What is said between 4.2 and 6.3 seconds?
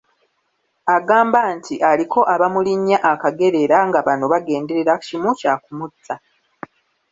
bagenderera kimu kya kumutta.